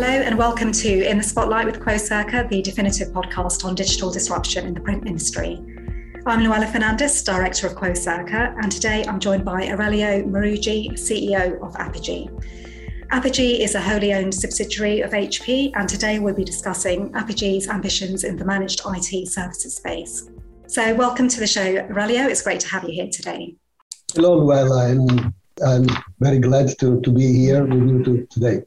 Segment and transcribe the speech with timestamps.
[0.00, 4.64] Hello and welcome to In the Spotlight with Quocirca, the definitive podcast on digital disruption
[4.64, 5.56] in the print industry.
[6.24, 11.74] I'm Louella Fernandes, Director of Quocirca, and today I'm joined by Aurelio Maruggi, CEO of
[11.74, 12.30] Apogee.
[13.10, 18.22] Apogee is a wholly owned subsidiary of HP, and today we'll be discussing Apogee's ambitions
[18.22, 20.30] in the managed IT services space.
[20.68, 22.28] So, welcome to the show, Aurelio.
[22.28, 23.56] It's great to have you here today.
[24.14, 25.34] Hello, Louella, and
[25.66, 25.86] I'm
[26.20, 28.62] very glad to, to be here with you today.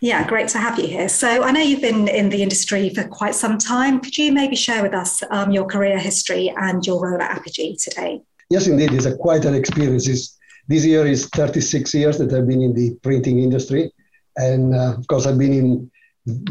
[0.00, 1.08] Yeah, great to have you here.
[1.08, 4.00] So I know you've been in the industry for quite some time.
[4.00, 7.76] Could you maybe share with us um, your career history and your role at Apogee
[7.76, 8.22] today?
[8.48, 8.92] Yes, indeed.
[8.92, 10.08] It's a quite an experience.
[10.08, 13.92] It's, this year is 36 years that I've been in the printing industry.
[14.36, 15.90] And uh, of course, I've been in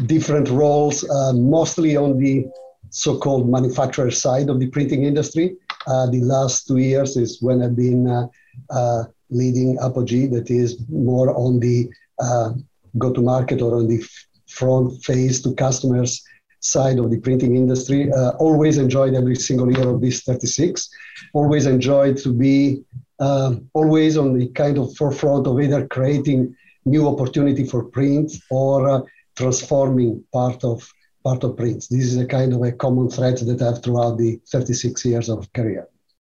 [0.06, 2.46] different roles, uh, mostly on the
[2.90, 5.56] so-called manufacturer side of the printing industry.
[5.86, 8.26] Uh, the last two years is when I've been uh,
[8.68, 12.52] uh, leading Apogee, that is more on the uh,
[12.96, 14.04] go to market or on the
[14.48, 16.22] front face to customers
[16.60, 18.12] side of the printing industry.
[18.12, 20.88] Uh, always enjoyed every single year of this 36.
[21.32, 22.82] Always enjoyed to be
[23.20, 28.88] uh, always on the kind of forefront of either creating new opportunity for print or
[28.88, 29.00] uh,
[29.36, 30.90] transforming part of
[31.24, 31.86] part of print.
[31.90, 35.28] This is a kind of a common thread that I have throughout the 36 years
[35.28, 35.88] of career.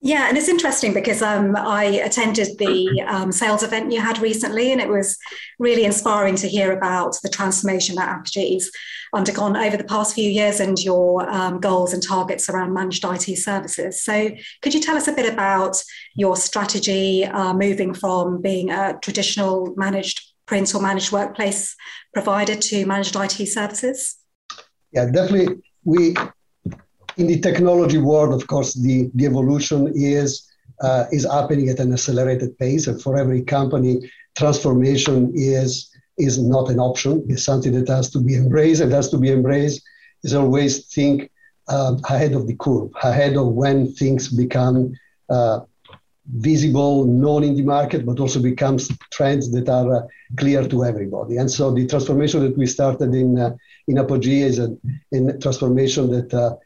[0.02, 4.72] Yeah, and it's interesting because um, I attended the um, sales event you had recently,
[4.72, 5.18] and it was
[5.58, 8.70] really inspiring to hear about the transformation that Apogee's
[9.12, 13.36] undergone over the past few years and your um, goals and targets around managed IT
[13.36, 14.02] services.
[14.02, 14.30] So,
[14.62, 15.76] could you tell us a bit about
[16.14, 21.76] your strategy uh, moving from being a traditional managed print or managed workplace
[22.14, 24.16] provider to managed IT services?
[24.92, 25.62] Yeah, definitely.
[25.84, 26.14] We
[27.16, 30.46] in the technology world, of course, the, the evolution is
[30.80, 36.70] uh, is happening at an accelerated pace, and for every company, transformation is is not
[36.70, 37.24] an option.
[37.28, 38.80] It's something that has to be embraced.
[38.80, 39.82] It has to be embraced.
[40.22, 41.30] Is always think
[41.68, 44.92] uh, ahead of the curve, ahead of when things become
[45.30, 45.60] uh,
[46.26, 50.02] visible, known in the market, but also becomes trends that are uh,
[50.36, 51.36] clear to everybody.
[51.36, 53.56] And so the transformation that we started in uh,
[53.88, 54.76] in Apogee is a,
[55.12, 56.56] a transformation that uh,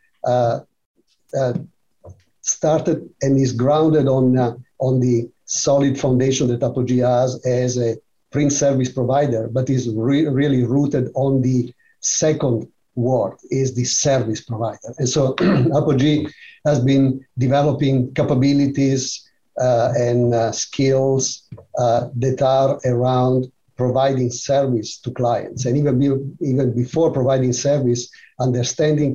[2.44, 7.96] started and is grounded on uh, on the solid foundation that Apogee has as a
[8.30, 14.40] print service provider, but is re- really rooted on the second word is the service
[14.40, 14.94] provider.
[14.98, 16.26] And so Apogee
[16.64, 19.28] has been developing capabilities
[19.60, 21.48] uh, and uh, skills
[21.78, 25.64] uh, that are around providing service to clients.
[25.64, 26.06] And even, be,
[26.46, 29.14] even before providing service, understanding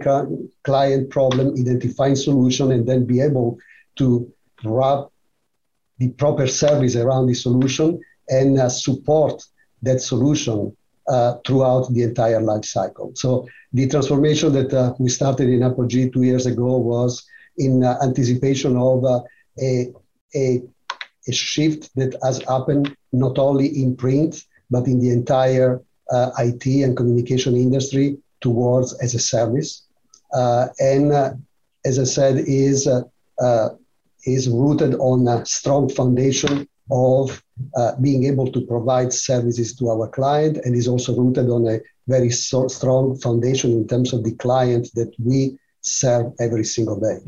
[0.63, 3.57] client problem, identifying solution, and then be able
[3.97, 4.31] to
[4.63, 5.07] wrap
[5.97, 7.99] the proper service around the solution
[8.29, 9.43] and uh, support
[9.81, 10.75] that solution
[11.07, 13.11] uh, throughout the entire life cycle.
[13.15, 17.25] So the transformation that uh, we started in Apogee two years ago was
[17.57, 19.21] in uh, anticipation of uh,
[19.61, 19.91] a,
[20.35, 20.61] a,
[21.27, 25.81] a shift that has happened not only in print but in the entire
[26.11, 29.83] uh, IT and communication industry towards as a service.
[30.33, 31.33] Uh, and uh,
[31.85, 33.01] as I said, is uh,
[33.39, 33.69] uh,
[34.25, 37.41] is rooted on a strong foundation of
[37.75, 41.79] uh, being able to provide services to our client, and is also rooted on a
[42.07, 47.19] very so strong foundation in terms of the client that we serve every single day.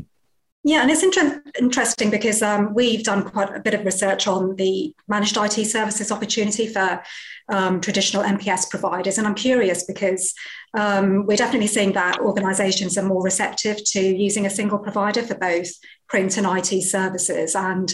[0.64, 4.56] Yeah, and it's inter- interesting because um, we've done quite a bit of research on
[4.56, 7.02] the managed IT services opportunity for
[7.48, 9.18] um, traditional MPS providers.
[9.18, 10.34] And I'm curious because
[10.74, 15.34] um, we're definitely seeing that organizations are more receptive to using a single provider for
[15.34, 15.70] both
[16.08, 17.54] print and IT services.
[17.54, 17.92] And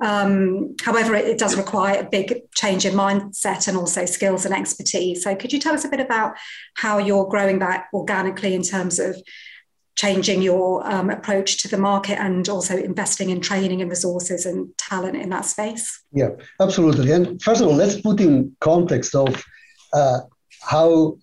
[0.00, 4.54] um, however, it, it, does require a big change in mindset and also skills and
[4.54, 5.24] expertise.
[5.24, 6.36] So, could you tell us a bit about
[6.74, 9.20] how you're growing that organically in terms of
[9.98, 14.70] changing your um, approach to the market and also investing in training and resources and
[14.78, 16.00] talent in that space?
[16.12, 16.30] Yeah,
[16.60, 17.10] absolutely.
[17.10, 19.44] And first of all, let's put in context of
[19.92, 20.20] uh,
[20.62, 21.18] how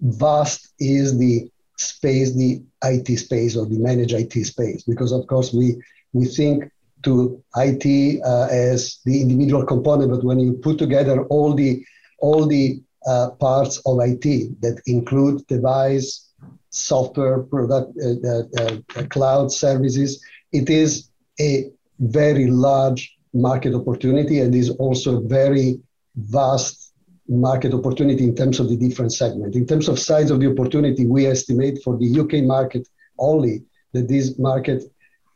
[0.00, 5.52] vast is the space, the IT space or the managed IT space, because of course
[5.52, 5.82] we
[6.12, 6.70] we think
[7.02, 11.84] to IT uh, as the individual component, but when you put together all the
[12.18, 16.31] all the uh, parts of IT that include device,
[16.72, 20.22] software product, uh, cloud services.
[20.52, 21.08] It is
[21.40, 21.70] a
[22.00, 25.80] very large market opportunity and is also a very
[26.16, 26.92] vast
[27.28, 29.56] market opportunity in terms of the different segments.
[29.56, 32.88] In terms of size of the opportunity, we estimate for the UK market
[33.18, 34.82] only that this market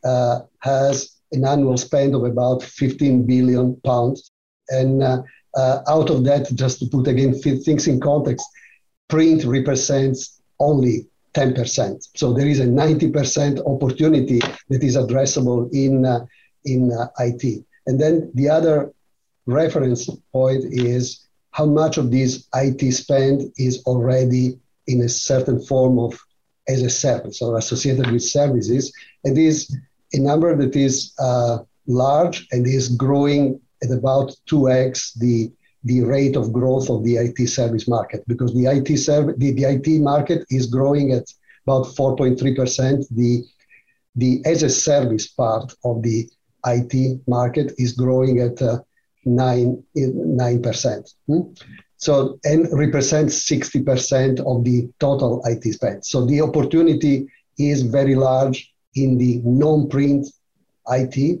[0.03, 4.31] uh, has an annual spend of about 15 billion pounds.
[4.69, 5.21] And uh,
[5.55, 8.45] uh, out of that, just to put again things in context,
[9.07, 11.07] print represents only
[11.37, 12.07] 10%.
[12.15, 14.39] So there is a 90% opportunity
[14.69, 16.25] that is addressable in, uh,
[16.65, 17.63] in uh, IT.
[17.85, 18.91] And then the other
[19.45, 25.99] reference point is how much of this IT spend is already in a certain form
[25.99, 26.19] of
[26.67, 28.91] as a service or associated with services.
[29.23, 29.75] And is
[30.13, 35.51] a number that is uh, large and is growing at about 2x the
[35.87, 39.63] the rate of growth of the IT service market because the IT serv- the, the
[39.63, 41.25] IT market is growing at
[41.65, 43.05] about 4.3%.
[43.11, 43.43] The
[44.15, 46.27] the as a service part of the
[46.65, 48.79] IT market is growing at uh,
[49.25, 51.13] nine nine percent.
[51.27, 51.41] Hmm?
[51.97, 56.05] So and represents 60% of the total IT spend.
[56.05, 60.27] So the opportunity is very large in the non-print
[60.89, 61.39] IT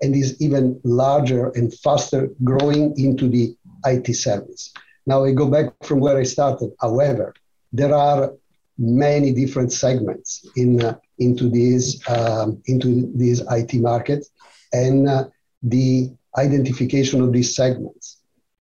[0.00, 4.72] and is even larger and faster growing into the IT service.
[5.06, 6.70] Now I go back from where I started.
[6.80, 7.34] However,
[7.72, 8.32] there are
[8.78, 14.24] many different segments in uh, into this um, into this IT market,
[14.72, 15.24] and uh,
[15.62, 18.18] the identification of these segments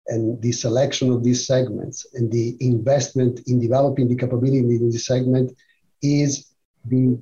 [0.07, 5.05] and the selection of these segments and the investment in developing the capability in this
[5.05, 5.51] segment
[6.01, 6.53] is
[6.85, 7.19] the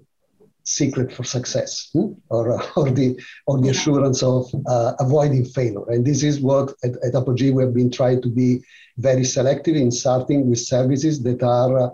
[0.66, 2.12] secret for success hmm?
[2.30, 5.88] or, or the or the assurance of uh, avoiding failure.
[5.90, 8.62] And this is what at, at apogee we have been trying to be
[8.98, 11.90] very selective in starting with services that are uh,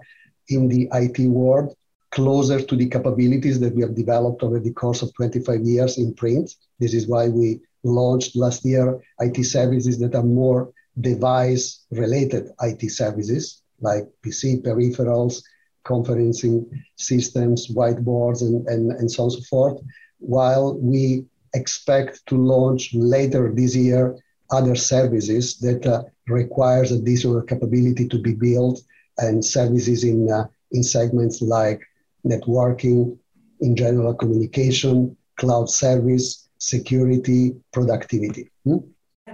[0.47, 1.75] in the it world
[2.11, 6.13] closer to the capabilities that we have developed over the course of 25 years in
[6.13, 6.55] print.
[6.79, 12.89] This is why we launched last year it services that are more device related it
[12.89, 15.41] services like pc peripherals
[15.85, 19.81] conferencing systems, whiteboards, and, and, and so on and so forth,
[20.19, 24.15] while we expect to launch later this year
[24.51, 28.81] other services that uh, requires additional capability to be built
[29.17, 31.81] and services in, uh, in segments like
[32.25, 33.17] networking,
[33.61, 38.49] in general communication, cloud service, security, productivity.
[38.65, 38.77] Hmm?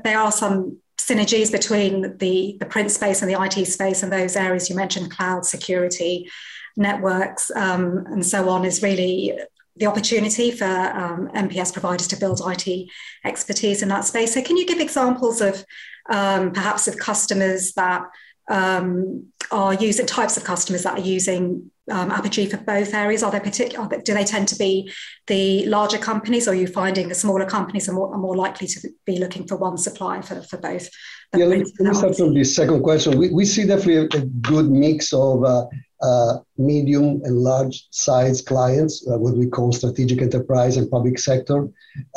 [0.03, 4.35] There are some synergies between the, the print space and the IT space and those
[4.35, 6.29] areas you mentioned, cloud security,
[6.75, 9.37] networks, um, and so on, is really
[9.77, 12.89] the opportunity for um, MPS providers to build IT
[13.23, 14.33] expertise in that space.
[14.33, 15.63] So, can you give examples of
[16.09, 18.03] um, perhaps of customers that
[18.49, 23.23] um, are using types of customers that are using um, Apogee for both areas?
[23.23, 23.87] Are they particular?
[23.87, 24.91] Do they tend to be
[25.27, 28.67] the larger companies, or are you finding the smaller companies are more, are more likely
[28.67, 30.89] to be looking for one supplier for, for both?
[31.35, 33.17] Yeah, let me, let me start from the second question.
[33.17, 35.65] We, we see definitely a, a good mix of uh,
[36.01, 41.67] uh, medium and large size clients, uh, what we call strategic enterprise and public sector,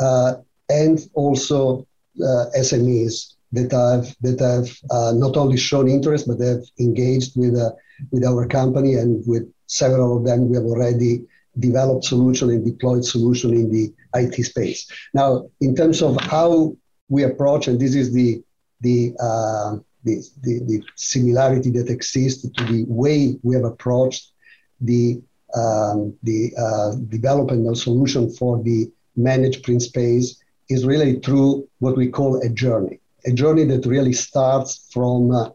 [0.00, 0.34] uh,
[0.68, 1.86] and also
[2.22, 7.56] uh, SMEs that have that have uh, not only shown interest but have engaged with
[7.56, 7.70] uh,
[8.12, 11.24] with our company and with several of them we have already
[11.58, 14.86] developed solution and deployed solution in the IT space.
[15.14, 16.76] Now, in terms of how
[17.08, 18.42] we approach, and this is the
[18.80, 24.32] the uh, the, the, the, similarity that exists to the way we have approached
[24.80, 25.20] the
[25.54, 31.96] um, the uh, development of solution for the managed print space is really through what
[31.96, 35.50] we call a journey a journey that really starts from uh,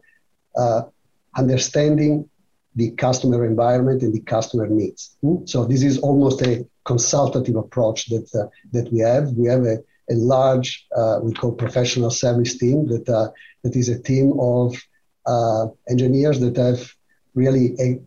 [0.56, 0.82] uh,
[1.36, 2.28] understanding
[2.76, 5.16] the customer environment and the customer needs.
[5.24, 5.48] Mm?
[5.48, 9.30] So this is almost a consultative approach that uh, that we have.
[9.32, 9.78] We have a,
[10.10, 13.30] a large uh, we call professional service team that uh,
[13.64, 14.76] that is a team of
[15.26, 16.80] uh, engineers that have
[17.34, 17.98] really a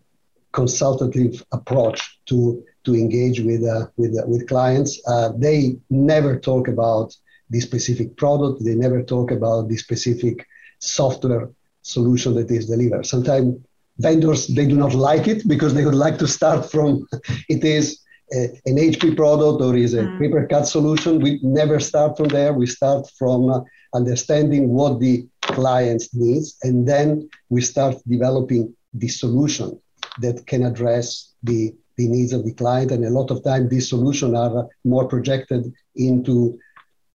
[0.52, 3.64] consultative approach to to engage with
[3.98, 5.02] with with clients.
[5.38, 7.16] they never talk about
[7.50, 8.64] the specific product.
[8.64, 10.46] They never talk about the specific
[10.80, 11.50] software
[11.82, 13.06] solution that is delivered.
[13.06, 13.56] Sometimes
[14.00, 17.08] vendors they do not like it because they would like to start from
[17.50, 18.00] it is
[18.34, 20.20] a, an HP product or is a mm.
[20.20, 21.20] PaperCut solution.
[21.20, 22.54] We never start from there.
[22.54, 23.62] We start from uh,
[23.94, 29.80] understanding what the clients needs, and then we start developing the solution
[30.22, 32.92] that can address the the needs of the client.
[32.92, 36.58] And a lot of time, these solutions are more projected into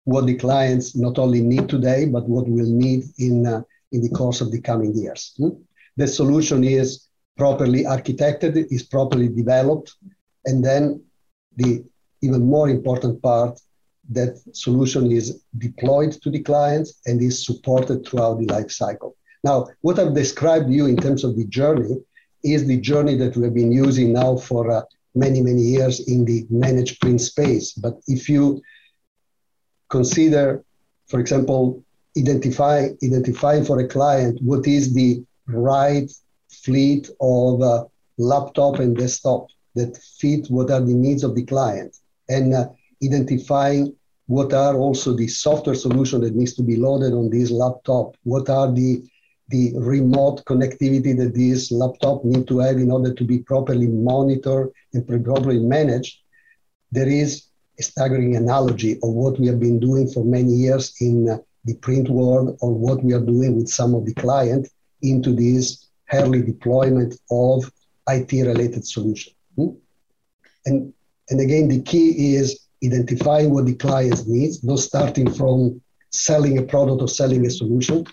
[0.05, 3.63] what the clients not only need today, but what will need in, uh,
[3.93, 5.33] in the course of the coming years.
[5.39, 5.57] Hmm?
[5.97, 9.95] The solution is properly architected, is properly developed,
[10.45, 11.03] and then
[11.57, 11.85] the
[12.23, 13.61] even more important part,
[14.11, 19.17] that solution is deployed to the clients and is supported throughout the life cycle.
[19.43, 21.97] Now, what I've described to you in terms of the journey
[22.43, 24.83] is the journey that we have been using now for uh,
[25.15, 27.73] many, many years in the managed print space.
[27.73, 28.63] But if you
[29.89, 30.65] consider,
[31.09, 31.83] for example,
[32.17, 36.11] identify identifying for a client what is the right
[36.51, 37.85] fleet of uh,
[38.19, 41.97] laptop and desktop that fit what are the needs of the client
[42.29, 42.69] and uh,
[43.03, 43.95] identifying
[44.27, 48.17] what are also the software solution that needs to be loaded on this laptop.
[48.23, 49.03] What are the
[49.49, 54.71] the remote connectivity that this laptop need to have in order to be properly monitored
[54.95, 56.21] and properly managed?
[56.93, 57.49] There is
[57.79, 61.75] a staggering analogy of what we have been doing for many years in uh, the
[61.75, 64.67] print world or what we are doing with some of the client
[65.11, 67.71] into this early deployment of
[68.09, 69.33] IT related solution.
[69.57, 69.69] Hmm?
[70.67, 70.93] And,
[71.31, 75.81] and again, the key is identifying what the client needs, not starting from
[76.11, 78.05] selling a product or selling a solution,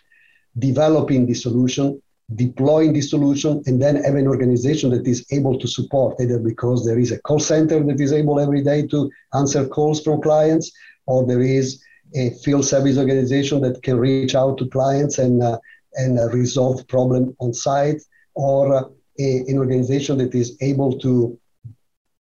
[0.58, 2.02] developing the solution,
[2.36, 6.86] deploying the solution, and then have an organization that is able to support, either because
[6.86, 10.72] there is a call center that is able every day to answer calls from clients,
[11.06, 11.84] or there is
[12.16, 15.58] a field service organization that can reach out to clients and, uh,
[15.96, 18.02] and uh, resolve problem on site,
[18.36, 18.84] or uh,
[19.20, 21.38] a, an organization that is able to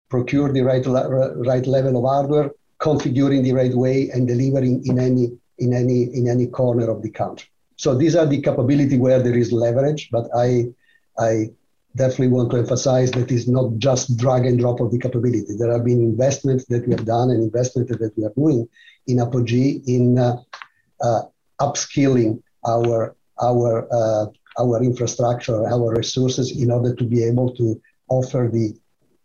[0.09, 5.31] procure the right, right level of hardware, configuring the right way, and delivering in any,
[5.59, 7.47] in any, in any corner of the country.
[7.77, 10.65] So these are the capability where there is leverage, but I,
[11.17, 11.51] I
[11.95, 15.55] definitely want to emphasize that it's not just drag and drop of the capability.
[15.57, 18.67] There have been investments that we have done and investments that we are doing
[19.07, 20.35] in Apogee in uh,
[21.01, 21.21] uh,
[21.59, 24.25] upskilling our our uh,
[24.59, 28.77] our infrastructure, our resources in order to be able to offer the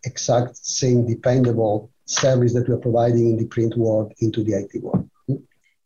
[0.04, 4.80] exact same dependable service that we are providing in the print world into the IT
[4.80, 5.08] world.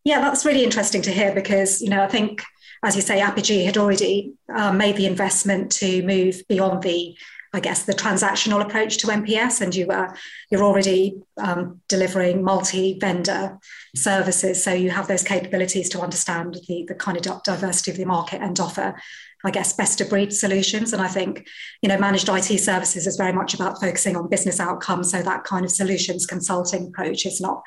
[0.04, 2.42] Yeah, that's really interesting to hear because you know I think
[2.82, 7.16] as you say, Apogee had already uh, made the investment to move beyond the,
[7.52, 10.14] I guess, the transactional approach to MPS, and you were
[10.50, 13.58] you're already um, delivering multi-vendor
[13.96, 18.04] services, so you have those capabilities to understand the the kind of diversity of the
[18.04, 18.94] market and offer
[19.44, 20.92] I guess, best of breed solutions.
[20.92, 21.46] And I think,
[21.82, 25.10] you know, managed IT services is very much about focusing on business outcomes.
[25.10, 27.62] So that kind of solutions consulting approach is not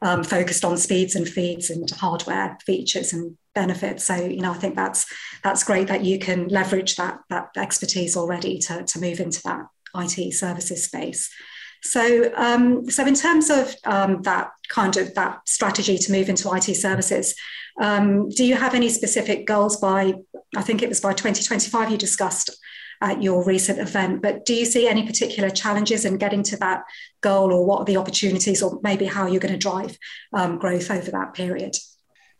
[0.00, 4.04] um, focused on speeds and feeds and hardware features and benefits.
[4.04, 5.06] So, you know, I think that's
[5.42, 9.66] that's great that you can leverage that that expertise already to, to move into that
[9.96, 11.30] IT services space.
[11.82, 16.52] So, um, so in terms of um, that kind of that strategy to move into
[16.52, 17.34] IT services,
[17.80, 20.14] um, do you have any specific goals by?
[20.56, 22.50] I think it was by 2025 you discussed
[23.00, 24.22] at your recent event.
[24.22, 26.82] But do you see any particular challenges in getting to that
[27.20, 29.96] goal, or what are the opportunities, or maybe how you're going to drive
[30.32, 31.76] um, growth over that period?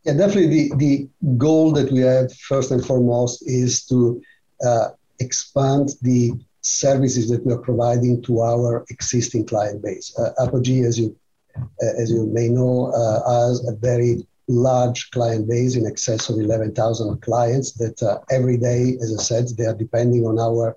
[0.04, 0.68] Yeah, definitely.
[0.68, 4.21] The the goal that we have first and foremost is to
[4.64, 4.88] uh,
[5.21, 10.14] expand the services that we are providing to our existing client base.
[10.18, 11.16] Uh, Apogee, as you
[11.56, 16.38] uh, as you may know, uh, has a very large client base in excess of
[16.38, 20.76] 11,000 clients that every day, as I said, they are depending on our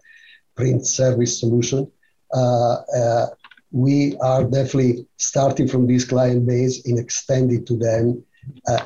[0.56, 1.90] print service solution.
[3.74, 8.24] We are definitely starting from this client base and extending to them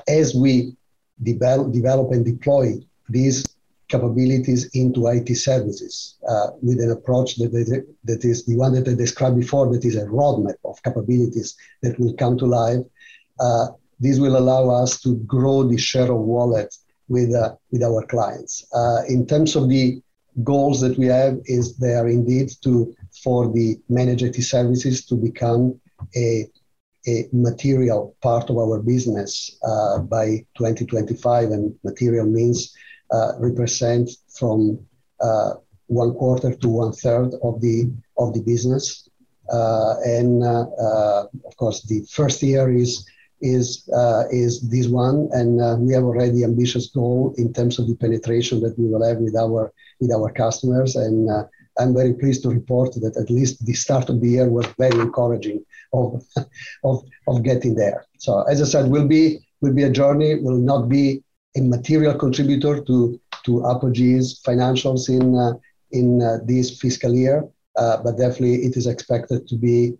[0.08, 0.76] as we
[1.24, 2.74] develop, develop and deploy
[3.10, 3.55] these
[3.88, 8.94] capabilities into IT services uh, with an approach that, that is the one that I
[8.94, 12.80] described before, that is a roadmap of capabilities that will come to life.
[13.40, 13.68] Uh,
[14.00, 16.76] this will allow us to grow the share of wallet
[17.08, 18.66] with, uh, with our clients.
[18.74, 20.02] Uh, in terms of the
[20.44, 25.16] goals that we have is they are indeed to for the managed IT services to
[25.16, 25.80] become
[26.16, 26.46] a,
[27.08, 32.76] a material part of our business uh, by 2025 and material means
[33.40, 34.80] represent from
[35.22, 35.54] uh,
[35.88, 39.10] one quarter to one third of the of the business.
[39.52, 43.06] Uh, and of course, the first year is
[43.42, 47.88] is uh, is this one, and uh, we have already ambitious goal in terms of
[47.88, 51.44] the penetration that we will have with our with our customers, and uh,
[51.78, 55.00] I'm very pleased to report that at least the start of the year was very
[55.00, 56.24] encouraging of
[56.84, 58.06] of, of getting there.
[58.18, 61.24] So as I said, will be will be a journey, will not be
[61.56, 65.54] a material contributor to to Apogee's financials in uh,
[65.92, 67.48] in uh, this fiscal year,
[67.78, 69.98] uh, but definitely it is expected to be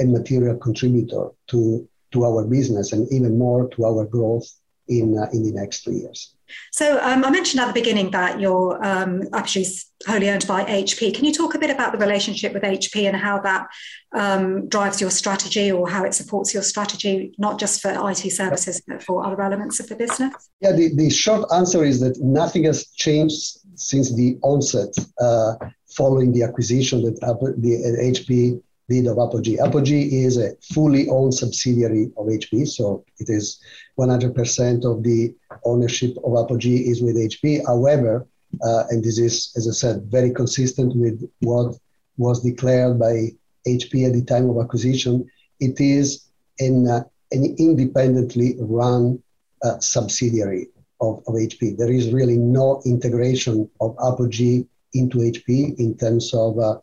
[0.00, 4.48] a material contributor to to our business and even more to our growth
[4.88, 6.35] in, uh, in the next three years.
[6.72, 10.64] So um, I mentioned at the beginning that your um, actually is wholly owned by
[10.64, 11.14] HP.
[11.14, 13.66] Can you talk a bit about the relationship with HP and how that
[14.14, 18.82] um, drives your strategy or how it supports your strategy, not just for IT services,
[18.86, 20.34] but for other elements of the business?
[20.60, 25.54] Yeah, the, the short answer is that nothing has changed since the onset uh,
[25.96, 29.58] following the acquisition that the HP lead of Apogee.
[29.58, 33.60] Apogee is a fully owned subsidiary of HP, so it is
[33.98, 37.66] 100% of the ownership of Apogee is with HP.
[37.66, 38.26] However,
[38.62, 41.76] uh, and this is, as I said, very consistent with what
[42.16, 43.30] was declared by
[43.66, 45.28] HP at the time of acquisition.
[45.60, 46.28] It is
[46.60, 49.22] an, uh, an independently run
[49.62, 50.68] uh, subsidiary
[51.00, 51.76] of, of HP.
[51.76, 56.78] There is really no integration of Apogee into HP in terms of uh,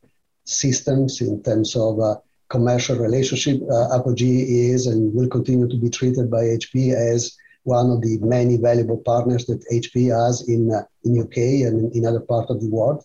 [0.45, 2.15] systems, in terms of uh,
[2.49, 3.57] commercial relationship.
[3.69, 8.17] Uh, Apogee is and will continue to be treated by HP as one of the
[8.35, 12.61] many valuable partners that HP has in uh, in UK and in other parts of
[12.61, 12.99] the world.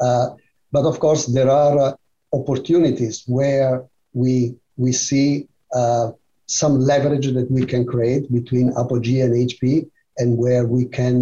[0.00, 0.26] Uh,
[0.72, 1.92] but of course, there are uh,
[2.32, 6.10] opportunities where we we see uh,
[6.46, 11.16] some leverage that we can create between Apogee and HP, and where we can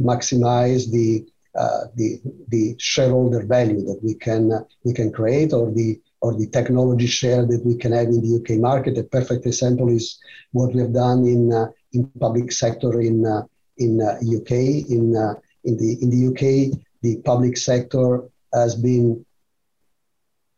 [0.00, 6.34] maximize the the the shareholder value that we can we can create, or the or
[6.34, 8.98] the technology share that we can have in the UK market.
[8.98, 10.18] A perfect example is
[10.52, 13.42] what we have done in uh, in public sector in uh,
[13.78, 14.52] in UK.
[14.52, 18.22] Uh, in uh, in the in the UK, the public sector
[18.54, 19.24] has been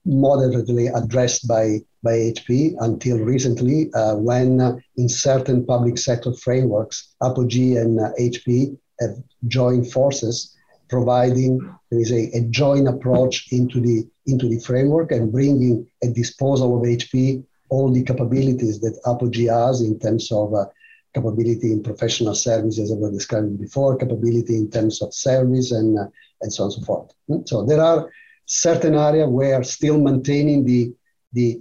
[0.04, 7.14] moderately addressed by by HP until recently, uh, when uh, in certain public sector frameworks,
[7.22, 10.56] Apogee and uh, HP have joined forces,
[10.92, 11.58] providing
[11.90, 16.76] there is a, a, joint approach into the into the framework and bringing at disposal
[16.76, 20.52] of HP all the capabilities that Apogee has in terms of
[21.14, 25.98] capability in professional services, as I was describing before, capability in terms of service, and,
[25.98, 26.06] uh,
[26.42, 27.10] and so on and so forth.
[27.28, 27.40] Hmm?
[27.46, 28.10] So there are
[28.46, 30.92] certain areas where still maintaining the,
[31.32, 31.60] the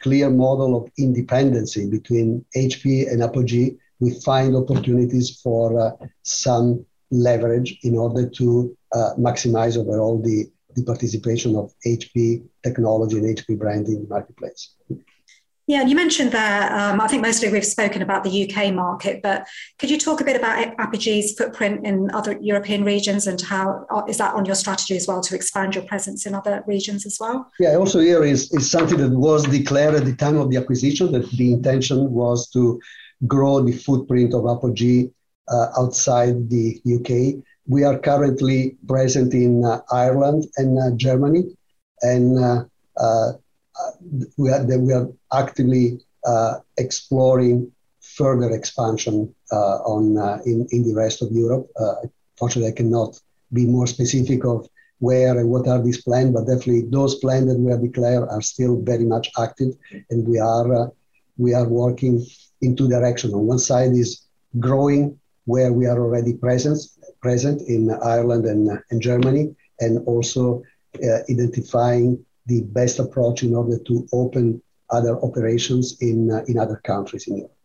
[0.00, 7.78] clear model of independency between HP and Apogee, we find opportunities for uh, some leverage
[7.82, 13.86] in order to uh, maximize overall the, the participation of HP technology and HP brand
[13.88, 14.74] in the marketplace.
[15.70, 19.22] Yeah, and you mentioned there, um, I think mostly we've spoken about the UK market,
[19.22, 19.46] but
[19.78, 24.02] could you talk a bit about Apogee's footprint in other European regions and how uh,
[24.12, 27.48] that on your strategy as well to expand your presence in other regions as well?
[27.60, 31.12] Yeah, also here is, is something that was declared at the time of the acquisition
[31.12, 32.80] that the intention was to
[33.28, 35.12] grow the footprint of Apogee
[35.76, 37.42] outside the UK.
[37.66, 41.44] We are currently present in uh, Ireland and uh, Germany,
[42.02, 42.64] and uh,
[42.96, 43.32] uh,
[44.36, 50.94] we are, we are actively uh, exploring further expansion uh, on uh, in, in the
[50.94, 51.68] rest of Europe.
[52.38, 53.20] fortunately, I cannot
[53.52, 57.58] be more specific of where and what are these plans, but definitely those plans that
[57.58, 59.72] we have declared are still very much active,
[60.10, 60.92] and we are
[61.38, 62.26] we are working
[62.60, 63.32] in two directions.
[63.32, 64.26] On one side is
[64.58, 65.18] growing
[65.52, 66.78] where we are already present,
[67.20, 69.44] present in Ireland and, and Germany,
[69.80, 70.62] and also
[71.04, 76.80] uh, identifying the best approach in order to open other operations in, uh, in other
[76.84, 77.59] countries in Europe.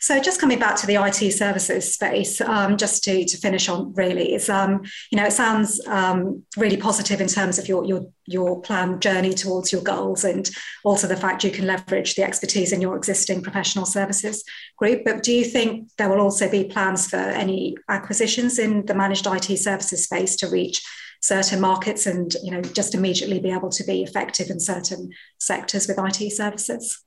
[0.00, 3.92] So just coming back to the IT services space, um, just to, to finish on
[3.94, 8.06] really is, um, you know, it sounds um, really positive in terms of your, your,
[8.26, 10.50] your planned journey towards your goals and
[10.84, 14.44] also the fact you can leverage the expertise in your existing professional services
[14.76, 15.02] group.
[15.04, 19.26] But do you think there will also be plans for any acquisitions in the managed
[19.26, 20.82] IT services space to reach
[21.20, 25.88] certain markets and you know just immediately be able to be effective in certain sectors
[25.88, 27.02] with IT services?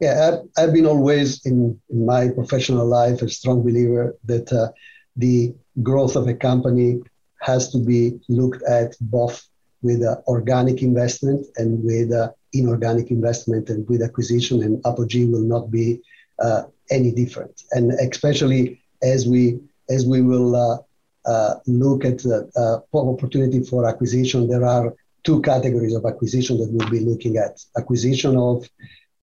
[0.00, 4.68] Yeah, I've, I've been always in, in, my professional life a strong believer that uh,
[5.16, 7.00] the growth of a company
[7.40, 9.46] has to be looked at both
[9.82, 15.42] with uh, organic investment and with uh, inorganic investment and with acquisition, and Apogee will
[15.42, 16.00] not be
[16.38, 17.62] uh, any different.
[17.72, 20.78] And especially as we as we will uh,
[21.26, 26.90] uh, look at the opportunity for acquisition, there are two categories of acquisition that we'll
[26.90, 27.60] be looking at.
[27.76, 28.68] Acquisition of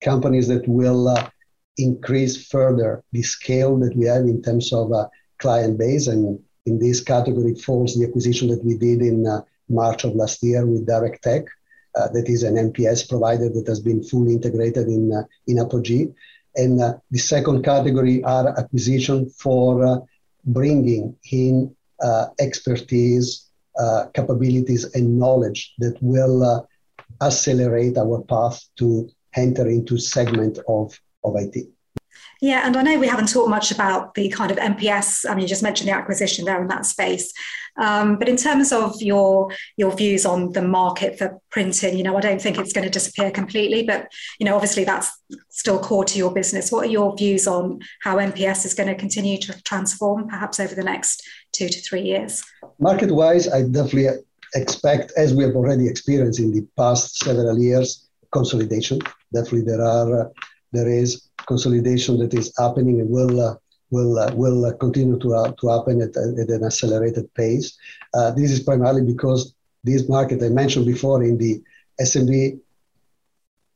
[0.02, 1.28] companies that will uh,
[1.78, 6.06] increase further the scale that we have in terms of uh, client base.
[6.06, 10.42] And in this category falls the acquisition that we did in uh, March of last
[10.42, 11.44] year with Direct Tech.
[11.94, 15.12] Uh, that is an MPS provider that has been fully integrated in,
[15.46, 16.08] in Apogee.
[16.54, 16.78] And
[17.10, 20.06] the second category are acquisition for
[20.46, 26.62] bringing in uh, expertise, uh, capabilities, and knowledge that will uh,
[27.22, 31.68] accelerate our path to enter into segment of, of IT.
[32.42, 35.28] Yeah, and I know we haven't talked much about the kind of MPS.
[35.28, 37.32] I mean, you just mentioned the acquisition there in that space.
[37.78, 42.16] Um, but in terms of your your views on the market for printing, you know,
[42.16, 43.84] I don't think it's going to disappear completely.
[43.84, 45.10] But you know, obviously that's
[45.48, 46.70] still core to your business.
[46.70, 50.74] What are your views on how MPS is going to continue to transform, perhaps over
[50.74, 52.42] the next two to three years?
[52.78, 54.08] Market wise, I definitely
[54.54, 58.05] expect, as we have already experienced in the past several years,
[58.38, 58.98] consolidation.
[59.32, 60.28] Definitely, there are uh,
[60.72, 61.08] there is
[61.52, 63.54] consolidation that is happening and will uh,
[63.90, 67.76] will uh, will uh, continue to uh, to happen at, at, an accelerated pace.
[68.14, 71.62] Uh, this is primarily because this market I mentioned before in the
[72.00, 72.58] SMB,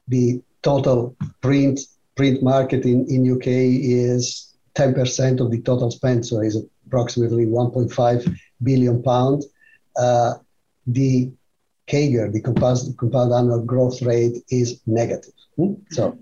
[0.09, 1.81] the total print
[2.17, 8.37] print market in, in UK is 10% of the total spend, so is approximately 1.5
[8.63, 9.45] billion pound.
[9.97, 10.35] Uh,
[10.87, 11.31] the
[11.91, 15.35] CAGR, the compound, compound annual growth rate, is negative.
[15.57, 15.75] Hmm?
[15.91, 16.19] So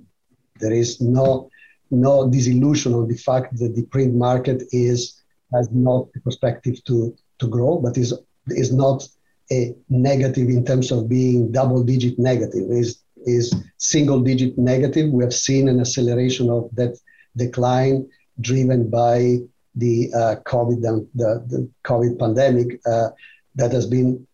[0.61, 1.51] there is no
[1.91, 7.15] no disillusion on the fact that the print market is has not the perspective to
[7.39, 8.13] to grow, but is
[8.49, 9.07] is not
[9.51, 12.71] a negative in terms of being double digit negative.
[12.71, 15.11] is is single digit negative.
[15.11, 16.99] We have seen an acceleration of that
[17.37, 18.09] decline
[18.41, 19.39] driven by
[19.75, 20.81] the uh, COVID
[21.15, 22.81] the, the COVID pandemic.
[22.87, 23.11] Uh,
[23.57, 24.27] that has been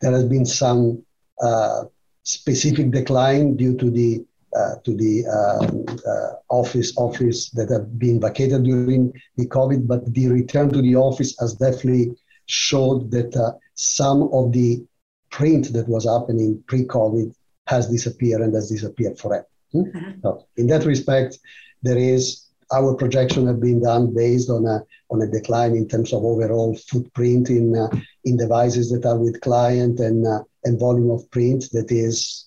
[0.00, 1.02] there has been some
[1.42, 1.84] uh,
[2.22, 4.24] specific decline due to the
[4.56, 10.12] uh, to the um, uh, office office that have been vacated during the COVID, but
[10.14, 14.82] the return to the office has definitely showed that uh, some of the
[15.30, 17.34] print that was happening pre-COVID
[17.66, 19.46] has disappeared and has disappeared forever.
[19.72, 19.82] Hmm?
[19.82, 20.20] Mm-hmm.
[20.22, 21.38] So in that respect,
[21.82, 26.12] there is our projection have been done based on a on a decline in terms
[26.12, 27.88] of overall footprint in uh,
[28.24, 32.46] in devices that are with client and uh, and volume of print that is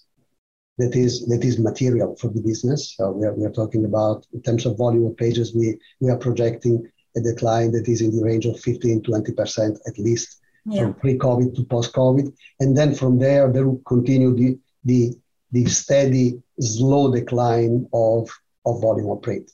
[0.80, 2.96] that is that is material for the business.
[2.96, 6.10] So we are, we are talking about in terms of volume of pages, we we
[6.10, 10.40] are projecting a decline that is in the range of 15 20 percent at least
[10.66, 10.84] yeah.
[10.84, 15.14] from pre-COVID to post-COVID, and then from there there will continue the the
[15.52, 18.30] the steady slow decline of
[18.66, 19.52] of volume of print.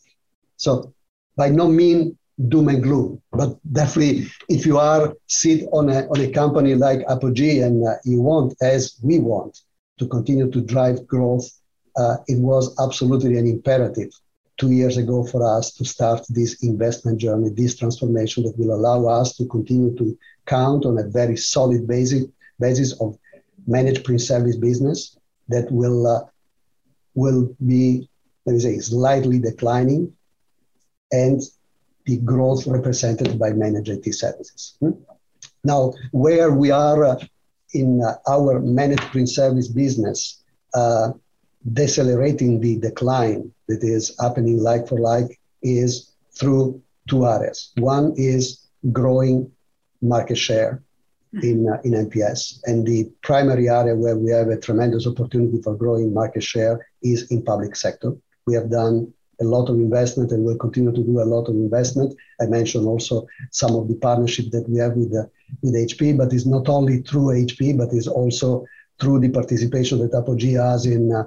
[0.57, 0.93] So
[1.35, 2.15] by no means
[2.49, 6.99] doom and gloom, but definitely if you are sit on a, on a company like
[7.07, 9.59] Apogee and uh, you want, as we want,
[9.97, 11.49] to continue to drive growth,
[11.95, 14.11] uh, it was absolutely an imperative
[14.57, 19.05] two years ago for us to start this investment journey, this transformation that will allow
[19.05, 22.25] us to continue to count on a very solid basis,
[22.59, 23.17] basis of
[23.67, 26.21] managed print service business that will uh,
[27.13, 28.09] will be
[28.45, 30.13] let me say slightly declining
[31.11, 31.41] and
[32.05, 34.75] the growth represented by managed IT services.
[34.79, 34.91] Hmm?
[35.63, 37.19] Now, where we are uh,
[37.73, 41.11] in uh, our managed print service business, uh,
[41.73, 47.71] decelerating the decline that is happening like for like is through two areas.
[47.77, 49.51] One is growing
[50.01, 50.83] market share
[51.41, 55.75] in, uh, in MPS, and the primary area where we have a tremendous opportunity for
[55.75, 58.13] growing market share is in public sector.
[58.45, 59.11] We have done
[59.41, 62.15] a lot of investment and will continue to do a lot of investment.
[62.41, 65.30] I mentioned also some of the partnership that we have with the,
[65.62, 68.65] with HP, but it's not only through HP, but it's also
[69.00, 71.24] through the participation that Apogee has in uh,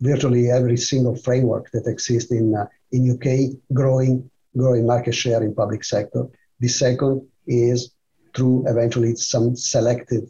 [0.00, 5.54] virtually every single framework that exists in uh, in UK, growing growing market share in
[5.54, 6.26] public sector.
[6.60, 7.92] The second is
[8.34, 10.24] through eventually some selective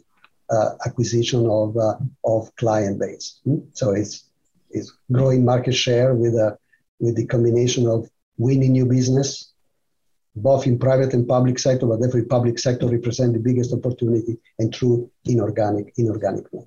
[0.49, 3.39] uh, acquisition of uh, of client base.
[3.43, 3.59] Hmm?
[3.73, 4.25] So it's
[4.71, 6.57] it's growing market share with a
[6.99, 9.51] with the combination of winning new business,
[10.35, 14.73] both in private and public sector, but every public sector represents the biggest opportunity and
[14.73, 16.65] true inorganic inorganic move.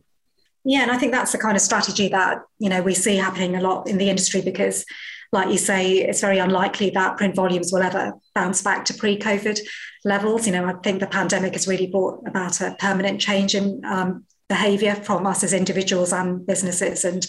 [0.64, 3.56] Yeah, and I think that's the kind of strategy that you know we see happening
[3.56, 4.84] a lot in the industry because,
[5.32, 9.58] like you say, it's very unlikely that print volumes will ever bounce back to pre-COVID
[10.04, 10.46] levels.
[10.46, 14.24] You know, I think the pandemic has really brought about a permanent change in um,
[14.48, 17.04] behavior from us as individuals and businesses.
[17.04, 17.26] And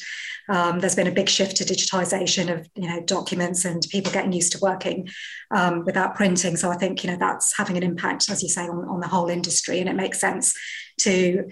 [0.49, 4.33] um, there's been a big shift to digitization of you know documents and people getting
[4.33, 5.07] used to working
[5.51, 6.55] um, without printing.
[6.57, 9.07] So I think you know that's having an impact, as you say, on, on the
[9.07, 10.53] whole industry, and it makes sense
[11.01, 11.49] to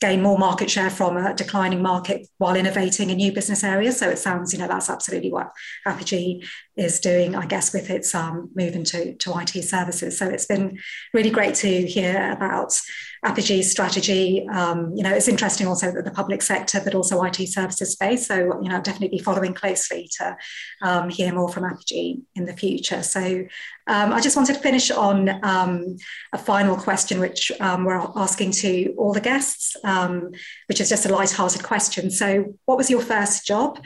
[0.00, 3.98] gain more market share from a declining market while innovating in new business areas.
[3.98, 5.52] So it sounds, you know, that's absolutely what
[5.86, 6.42] Apogee
[6.76, 10.18] is doing, I guess, with its um, move into to IT services.
[10.18, 10.78] So it's been
[11.14, 12.78] really great to hear about
[13.24, 14.46] Apogee's strategy.
[14.52, 18.26] Um, you know, it's interesting also that the public sector, but also IT services space.
[18.26, 20.36] So, you know, definitely be following closely to
[20.82, 23.02] um, hear more from Apogee in the future.
[23.02, 23.46] So
[23.88, 25.96] um, I just wanted to finish on um,
[26.32, 30.30] a final question, which um, we're asking to all the guests, um,
[30.68, 32.10] which is just a light-hearted question.
[32.10, 32.26] So
[32.66, 33.78] what was your first job,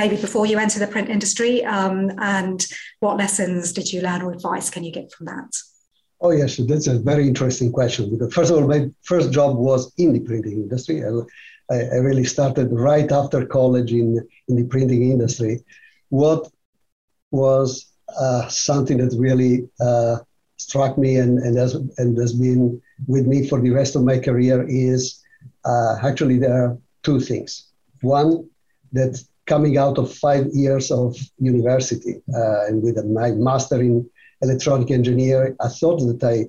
[0.00, 2.60] maybe before you entered the print industry, and
[3.00, 5.52] what lessons did you learn or advice can you give from that?
[6.20, 8.10] Oh yes, that's a very interesting question.
[8.10, 11.04] Because first of all, my first job was in the printing industry.
[11.04, 15.54] I, I really started right after college in in the printing industry.
[16.08, 16.42] What
[17.30, 17.68] was
[18.18, 20.16] uh, something that really uh,
[20.56, 24.18] struck me and and has and has been with me for the rest of my
[24.18, 25.20] career is
[25.64, 27.68] uh, actually there are two things.
[28.00, 28.48] One
[28.92, 34.08] that coming out of five years of university uh, and with my master in
[34.42, 36.46] electronic engineering, I thought that I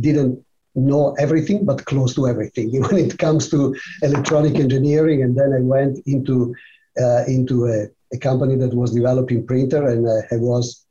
[0.00, 5.22] didn't know everything, but close to everything when it comes to electronic engineering.
[5.22, 6.54] And then I went into
[7.00, 10.84] uh, into a, a, company that was developing printer, and I was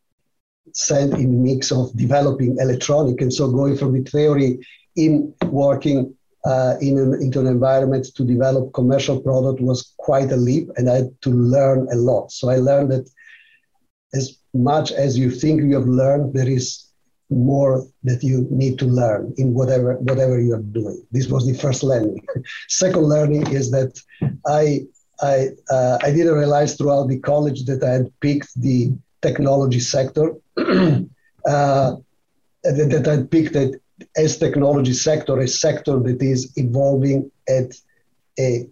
[0.74, 4.60] sent in the mix of developing electronic, and so going from the theory
[4.96, 10.38] in working uh, in an, into an environment to develop commercial product was quite a
[10.38, 12.32] leap, and I had to learn a lot.
[12.32, 13.10] So I learned that
[14.14, 16.90] as much as you think you have learned, there is
[17.30, 21.06] more that you need to learn in whatever whatever you are doing.
[21.12, 22.26] This was the first learning.
[22.68, 24.00] Second learning is that
[24.48, 24.82] I
[25.22, 30.36] I uh, I didn't realize throughout the college that I had picked the technology sector.
[30.58, 31.96] uh,
[32.64, 33.82] that, that I picked it
[34.16, 37.74] as technology sector, a sector that is evolving at
[38.40, 38.68] a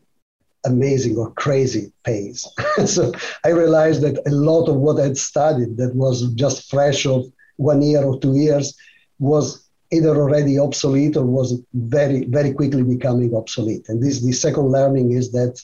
[0.66, 2.48] amazing or crazy pace.
[2.86, 3.12] so
[3.46, 7.82] I realized that a lot of what I'd studied that was just fresh of one
[7.82, 8.76] year or two years
[9.20, 13.88] was either already obsolete or was very, very quickly becoming obsolete.
[13.88, 15.62] And this the second learning is that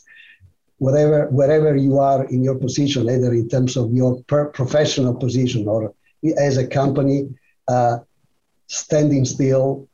[0.86, 4.12] whatever wherever you are in your position, either in terms of your
[4.60, 5.94] professional position or
[6.48, 7.20] as a company,
[7.68, 7.96] uh,
[8.68, 9.88] standing still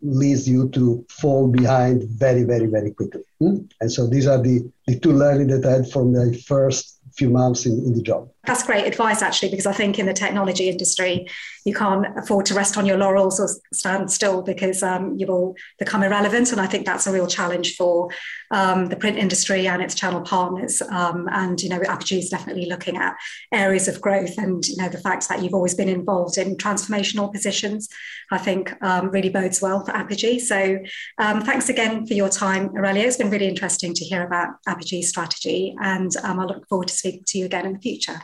[0.00, 3.22] leads you to fall behind very, very, very quickly.
[3.40, 3.58] Hmm?
[3.80, 7.30] And so these are the, the two learning that I had from the first few
[7.30, 8.30] months in, in the job.
[8.48, 11.26] That's great advice, actually, because I think in the technology industry,
[11.66, 15.54] you can't afford to rest on your laurels or stand still because um, you will
[15.78, 16.50] become irrelevant.
[16.50, 18.08] And I think that's a real challenge for
[18.50, 20.80] um, the print industry and its channel partners.
[20.80, 23.16] Um, and, you know, Apogee is definitely looking at
[23.52, 24.38] areas of growth.
[24.38, 27.86] And, you know, the fact that you've always been involved in transformational positions,
[28.32, 30.38] I think um, really bodes well for Apogee.
[30.38, 30.78] So
[31.18, 33.04] um, thanks again for your time, Aurelio.
[33.04, 35.76] It's been really interesting to hear about Apogee's strategy.
[35.82, 38.22] And um, I look forward to speaking to you again in the future.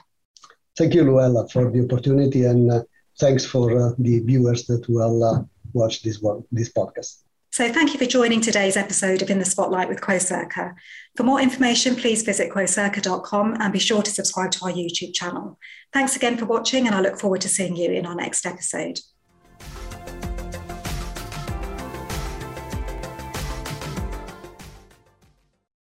[0.77, 2.83] Thank you, Louella, for the opportunity, and uh,
[3.21, 7.23] thanks for uh, the viewers that will uh, watch this one, this podcast.
[7.53, 10.75] So, thank you for joining today's episode of In the Spotlight with Quocirca.
[11.17, 15.61] For more information, please visit quocirca.com and be sure to subscribe to our YouTube channel.
[15.93, 18.99] Thanks again for watching, and I look forward to seeing you in our next episode.